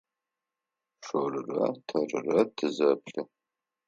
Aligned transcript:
Шъорырэ 1.05 1.65
тэрырэ 1.87 2.39
тызэплъы. 2.55 3.23